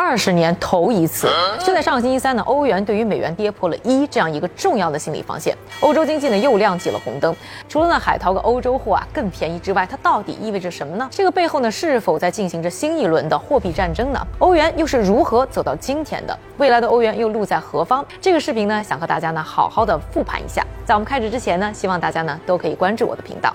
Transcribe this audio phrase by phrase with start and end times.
[0.00, 1.28] 二十年头一次。
[1.58, 7.36] 就在上个星期三呢，欧元对于美元跌破了一这样一个重要的心理防线，欧洲经济呢又亮起了红灯。
[7.68, 11.06] 除了呢海淘个欧洲货啊更便宜之外，它到底意味着什么呢？
[11.10, 14.26] 这个背后呢是否在进行着新一轮的货币战争呢？
[14.38, 16.36] 欧元又是如何走到今天的？
[16.56, 18.02] 未来的欧元又路在何方？
[18.22, 20.66] 这个视频呢想和大家呢好好的复盘一下。
[20.86, 23.54] 在我们开始之前呢，希望大家呢都可以关注我的频道。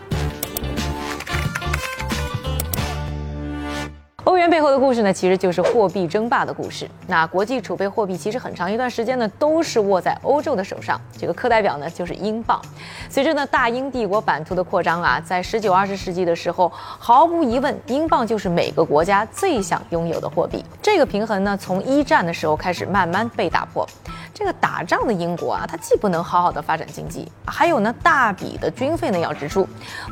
[4.50, 6.89] 背后的故事呢，其实就是货币争霸的故事。
[7.07, 11.00] 那国际储备货币其实很长一段时间呢，都是握在欧洲的手上。
[11.18, 12.61] 这个课代表呢，就是英镑。
[13.10, 20.64] 随着呢大英帝国版图的扩张啊，在十九、二十世纪的时候，毫无疑问，英镑就是每个国家最想拥有的货币。
[20.82, 23.88] 这个平衡呢，从一战的时候开始慢慢被打破。
[24.33, 29.66] 这个打仗的英国啊，它既不能好好的发展经济，还有呢大笔的军费呢要支出，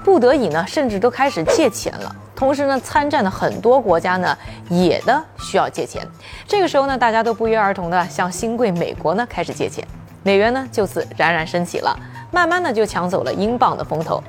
[0.04, 2.16] 不得已呢，甚至都开始借钱了。
[2.44, 4.38] 同时呢，参战的很多国家呢，
[4.70, 6.06] 也的需要借钱。
[6.46, 9.82] 这个时候呢，大家都不约而同的向新贵美国呢开始借钱，
[10.24, 11.98] 美元呢就此冉冉升起了，
[12.32, 14.22] 慢慢的就抢走了英镑的风头。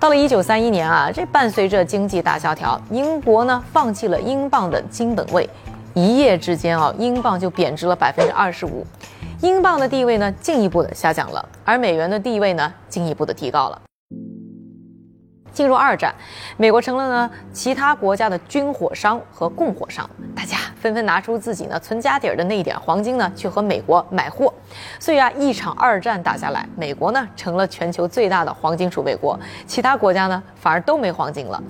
[0.00, 5.48] 到了一九三一年啊，这伴随着经济大萧条，英国呢放弃了英镑的金本位，
[5.94, 8.84] 一夜之间啊，英镑就贬值了百分之二十五，
[9.42, 13.80] 英镑的地位呢进一步的下降了，而美元的地位呢进一步的提高了。
[15.52, 16.14] 进入二战，
[16.56, 24.52] 美国成了呢其他国家的军火商和供货商，大家纷纷拿出自己呢存家底儿的那一点黄金呢去和美国买货，
[24.98, 31.62] 所以啊一场二战打下来，美国呢成了全球最大的黄金储备国，其他国家呢反而都没黄金了，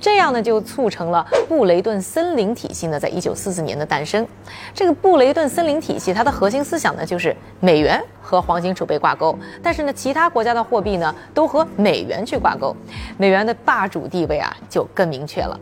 [0.00, 4.26] 这样呢就促成了布雷顿森林体系呢在一九四四年的诞生。
[4.74, 7.34] 这个布雷顿森林体系它的核心思想呢就是
[7.66, 8.00] 美元。
[8.28, 12.74] 和黄金储备挂钩，但是呢，其他国家的货币呢都和美元去挂钩，
[13.16, 15.56] 美元的霸主地位啊就更明确了。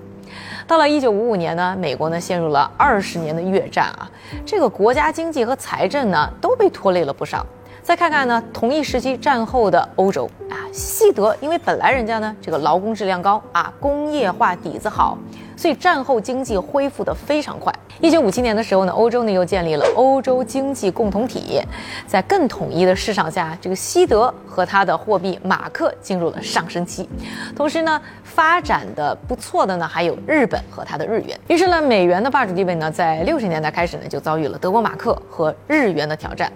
[0.66, 4.10] 到了一九五五年呢，美国呢陷入了二十年的越战啊，
[4.47, 7.44] 这个国家经济和财政呢都被拖累了不少。
[7.82, 15.19] 再看看呢，同一时期战后的欧洲啊，西德因为本来人家呢这个劳工质量高啊，工业化底子好。
[15.56, 17.72] 所以战后经济恢复的非常快。
[18.00, 21.60] 一九五七年的时候呢，欧洲呢又建立了欧洲经济共同体，
[22.06, 27.09] 在更统一的市场下，这个西德和它的货币马克进入了上升期。
[27.54, 31.38] 同时呢，发展的不错的呢还有日本和它的日元。
[31.47, 36.53] 于是呢，美元的霸主地位呢，在六十年代开始呢就遭遇了德国马克和日元的挑战。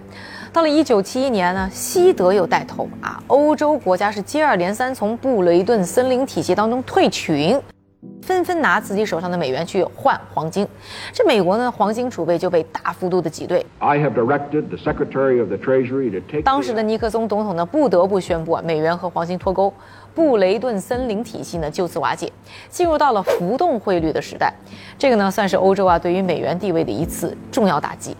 [0.51, 7.59] 到了一九七一年呢，西德又带头啊，欧洲国家是接二连三从布雷顿森林体系当中退群。
[8.21, 10.67] 纷纷拿自己手上的美元去换黄金，
[11.13, 13.65] 这美国呢黄金储备就被大幅度的挤兑。
[16.43, 19.73] 当时的尼克松总统呢不得不宣布啊美元和黄金脱钩，
[20.13, 22.31] 布雷顿森林体系呢就此瓦解，
[22.69, 24.53] 进入到了浮动汇率的时代。
[24.97, 28.15] 这个呢算是欧洲啊对于美元地位的一次重要打击。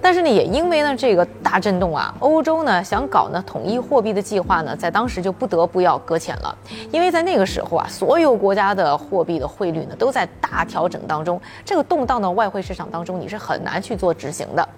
[0.00, 6.56] 但是呢，也因为呢这个大震动啊，欧洲呢想搞呢统一货币的计划呢，在当时就不得不要搁浅了。
[6.92, 14.68] 因为在那个时候啊，所有国家的货币的汇率呢都在大调整当中，这个动荡的外汇市场当中，你是很难去做执行的。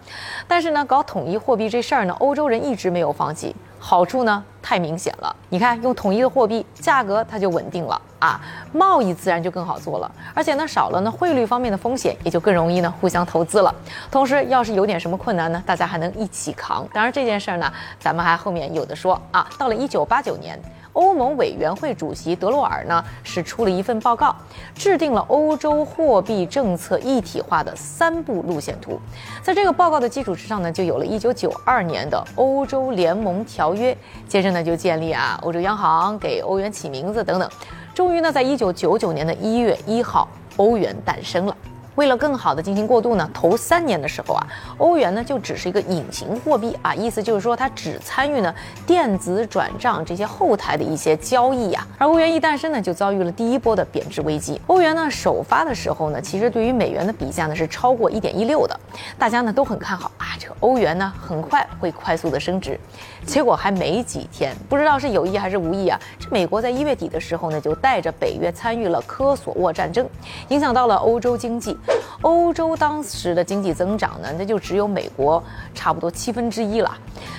[0.46, 3.56] 但是呢，搞统一货币这事儿呢，欧洲人一直没有放弃。
[3.78, 8.40] 好处呢太明显了，你看用统一的货币，价格它就稳定了啊，
[8.72, 13.72] 贸易自然就更好做了，而且呢少了呢汇率方面的风险，也就更容易呢互相投资了。
[14.10, 16.88] 同时，要是有点什么困难呢，大家还能一起扛。
[16.92, 19.46] 当然这件事儿呢，咱们还后面有的说啊。
[19.56, 20.58] 到了一九八九年。
[20.96, 24.34] 欧盟委员会主席德洛尔呢，是出了一份报告，
[24.74, 28.98] 制定了欧洲货币政策一体化的三步路线图。
[29.42, 33.96] 在这个报告的基础之上呢，就有了一九九二年的欧洲联盟条约。
[34.26, 37.48] 接着呢，就建立啊欧洲央行，给欧元起名字等等。
[37.94, 41.54] 终于呢，在一九九九年的一月一号，欧元诞生了。
[41.96, 44.46] 为了更好的进行过渡呢，头三年的时候啊，
[44.78, 48.54] 欧元呢就只是一个隐形货币啊，意思就是说它只参与呢
[48.86, 51.86] 电子转账这些后台的一些交易呀。
[51.98, 54.60] 而欧元一诞生呢，就遭遇了第一波的贬值危机。
[54.66, 58.78] 欧元呢首发的时候呢，其实对于美元的比价呢是超过一点一六的，
[59.18, 62.78] 大家呢都很看好啊，这个欧元呢很快会快速的升值。
[63.24, 70.06] 结果还没几天，不知道是有意还是无意啊，这美国在一月底的时候呢，就带着北约参与了科索沃战争，
[70.48, 71.76] 影响到了欧洲经济。
[72.22, 75.42] 欧洲当时的经济增长呢，那就只有美国
[75.74, 76.92] 差不多七分之一了。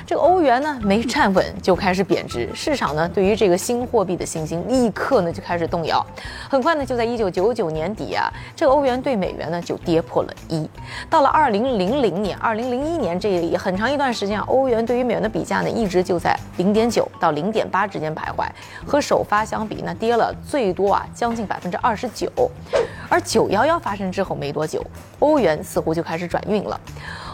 [0.06, 6.06] 这个欧元呢没站稳就开始贬值，市场呢对于这个新货币的信心立刻呢就开始动摇。
[6.50, 10.70] 很快呢就在一九九九年底啊，这个欧元对美元呢就跌破了一。
[11.10, 18.48] 到了二零零零年、二零零一年这一很长一段时间啊，欧元对于美元的比价呢一直就在零点九到零点八之间徘徊，
[18.86, 22.32] 和首发相比呢跌了最多啊将近百分之二十九。
[23.10, 24.84] 而九幺幺发生之后，没多久，
[25.20, 26.80] 欧元似乎就开始转运了。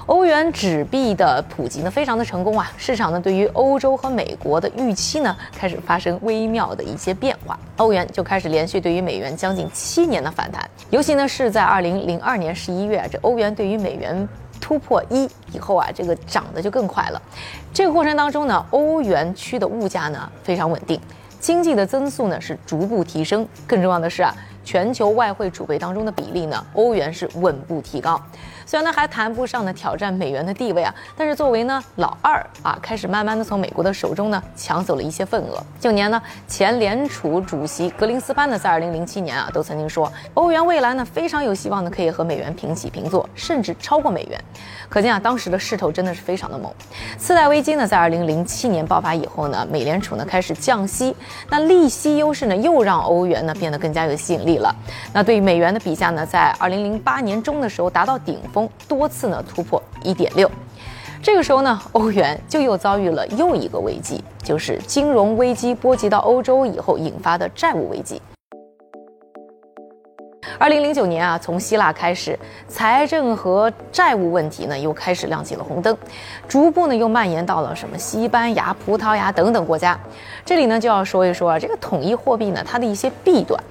[0.06, 2.70] 欧元纸币的普及呢，非常的成功啊！
[2.76, 7.58] 市场呢，对于欧洲和美国的预期呢，开始发生微妙的一些变化。
[7.78, 14.28] 欧元就开始连续对于美元将近七年的反弹，尤其呢是在二零零二年十一月，这欧元对于美元
[14.60, 17.22] 突破一以后啊，这个涨得就更快了。
[17.74, 21.00] 这个过程当中呢，欧元区的物价呢非常稳定，
[21.40, 23.48] 经济的增速呢是逐步提升。
[23.66, 28.22] 更重要的是啊，全球外汇储备当中的比例呢，欧元是稳步提高。
[28.66, 35.62] 虽然呢还谈不上呢挑战美元的地位啊，但是作为呢老二啊，开始慢慢的从美国的手中呢抢走了一些份额。
[35.80, 44.40] 就年呢前联储主席格林斯潘呢在二零零七年啊都曾经说，欧元未来呢非常有希望呢可以和美元平起平坐，甚至超过美元。
[44.90, 46.72] 可见啊当时的势头真的是非常的猛。
[47.18, 51.16] 次贷危机呢在二零零七年爆发以后呢，美联储呢开始降息，
[51.50, 54.74] 那利息优势呢又让欧元呢变得更加有吸引力了。
[55.12, 58.40] 那对于美元的比价呢，在二零零八年中的时候达到顶。
[58.54, 60.50] 峰多次呢突破一点六，
[61.22, 68.22] 这个时候呢， 欧元就又遭遇了又一个危机，就是金融危机波及到欧洲以后引发的债务危机。
[70.60, 75.98] 二零零九年啊，从希腊开始，财政和债务问题呢又开始亮起了红灯，
[76.48, 80.00] 逐步呢又蔓延到了什么西班牙、葡萄牙等等国家。
[80.46, 83.62] 这里呢就要说一说啊，这个统一货币呢它的一些弊端。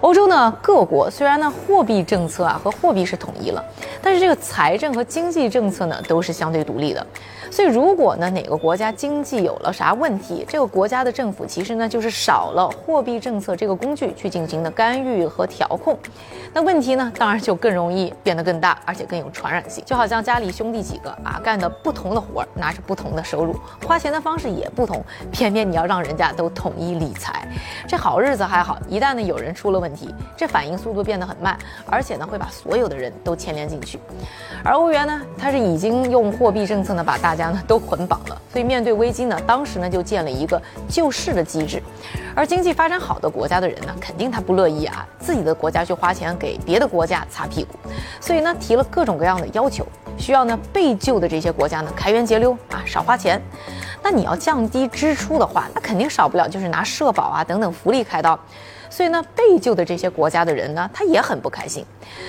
[0.00, 3.62] 欧洲呢各国虽然呢货币政策啊和货币是统一了，
[4.00, 7.04] 但是这个财政和经济政策呢都是相对独立的。
[7.50, 15.98] 所以如果呢哪个国家经济有了啥问题，这个国家的政府其实呢就是少了货币政策这个工具去进行的干预和调控，
[16.52, 19.84] 那问题呢当然就更容易变得更大，而且更有传染性。
[19.86, 23.54] 就好像家里兄弟几个啊干的不同的活儿，拿着不同的收入，
[23.86, 27.46] 花钱的方式也不同，偏偏你要让人家都统一理财，
[27.86, 34.00] 这好日子还好，一旦呢有人出了问题，这反应速度变得很慢，而且呢会把所有的人都牵连进去。
[34.64, 41.82] 而欧元呢，它是已经用货币政策呢把大家呢都捆绑了，所以面对危机呢，当时呢就建了一个救市的机制。
[42.34, 47.78] 而经济发展好的国家的人呢，肯定他不乐意啊，自己的国家去花钱钱给别的国家擦屁股，
[48.20, 49.86] 所以呢提了各种各样的要求，
[50.18, 53.40] 需要呢被救的这些国家呢开源节流啊，少花钱。
[54.02, 58.38] 那你要降低支出的话，那肯定少不了就是拿社保啊等等福利开刀。
[58.90, 61.84] 所以呢，被救的这些国家的人呢，他也很不开心。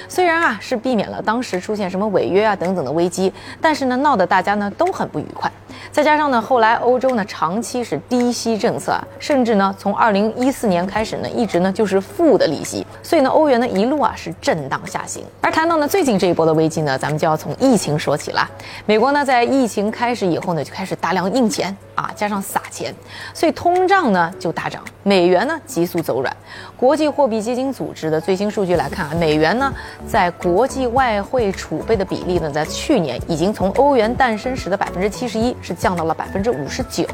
[0.07, 3.31] 虽然啊是避免了当时出现什么违约啊等等的危机，
[3.61, 5.51] 但是呢，闹得大家呢都很不愉快。
[5.91, 12.85] 再加上呢，后来欧洲呢长期是低息政策啊，甚至呢从二零一四年开始呢，一直呢就是负的利息。
[13.01, 15.23] 所以呢，欧元呢一路啊是震荡下行。
[15.41, 18.47] 而谈到呢最近这一波的危机呢，咱们就要从疫情说起了。
[18.85, 22.93] 美国呢在疫情开始以后呢，就开始大量印钱啊，加上撒钱，
[23.33, 26.35] 所以通胀呢就大涨，美元呢急速走软。
[26.77, 29.69] 国际货币基金组织的最新数据来看啊，美元呢
[30.07, 37.06] 在国际外汇储备的比例呢，在去年已经从欧元诞生时的百分之七十一，是降到了百分之五十九。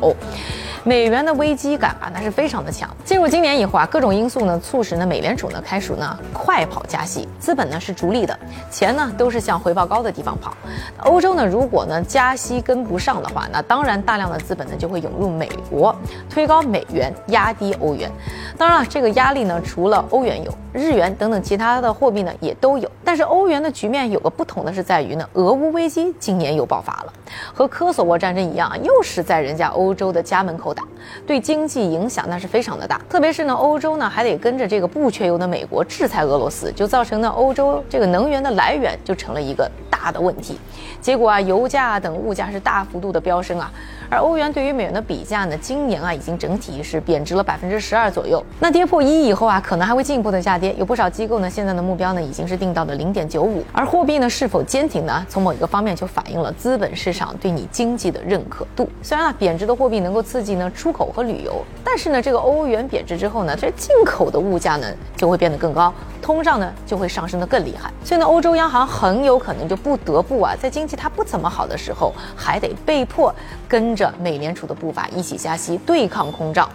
[0.83, 2.87] 美元的危机感啊，那是非常的强。
[3.03, 8.37] 进入今年以后啊，各种因素呢，促使呢美联储呢开始呢快跑加息，资本呢是逐利的，
[8.69, 10.55] 钱呢都是向回报高的地方跑。
[10.99, 15.95] 欧洲呢，如果呢加息跟不上的话，那当然大量的资本呢就会涌入美国，
[16.29, 18.11] 推高美元，压低欧元。
[18.55, 22.89] 当然了，这个压力呢，除了欧元有，日元等等其他的货币呢也都有。
[23.03, 27.13] 但是欧元的局面有个不同的是在于呢，俄乌危机今年又爆发了，
[27.53, 30.83] 和科索沃战争一样，又是在人家欧洲的家门口打。
[31.25, 40.59] 对经济影响那是非常的大，特别是呢，欧洲呢还得跟着这个不缺油的美国制裁俄罗斯，就造成呢欧洲这个能源的来源就成了一个大的问题。
[41.01, 43.71] 结果啊，油价等物价是大幅度的飙升啊。
[44.09, 48.43] 而欧元对于美元的比价呢，今年啊已经整体是贬值了百分之十二左右。
[48.59, 50.73] 那跌破一以后啊，可能还会进一步的下跌。
[50.77, 53.63] 有不少机构呢，现在的目标呢已经是定到了零点九五。
[53.71, 55.25] 而货币呢是否坚挺呢？
[55.29, 58.89] 从某一个方面就反映了资本市场对你经济的认可度。
[59.01, 65.93] 虽然啊，贬值的货币能够刺激呢出口和旅游，但是呢，这个欧元贬值之后呢，这进口的物价呢就会变得更高，
[66.25, 67.89] 通胀呢就会上升的更厉害。
[68.03, 73.33] 所以呢，欧洲央行很有可能就不得不啊，在经济它不怎么好的时候，还得被迫
[73.69, 73.95] 跟。
[73.95, 76.69] 着美联储的步伐一起加息，对抗通胀，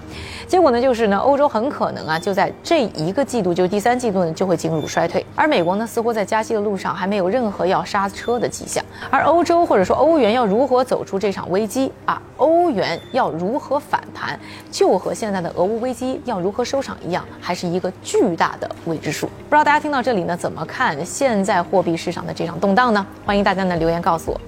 [0.46, 14.38] 结果呢就是呢，欧洲很可能啊就在这一个季度，就第三季度呢就会进入衰退，而美国呢似乎在加息的路上还没有任何要刹车的迹象，而欧洲或者说欧元要如何走出这场危机啊，欧元要如何反弹，
[14.70, 19.28] 就和现在的俄乌危机要如何收场一样，还是一个巨大的未知数。
[19.48, 23.06] 不知道大家听到这里呢怎么看现在货币市场的这场动荡呢？
[23.24, 24.40] 欢迎大家呢留言告诉我。